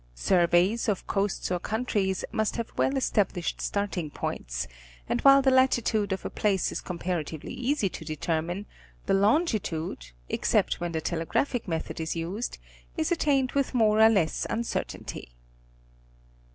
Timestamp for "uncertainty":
14.49-15.33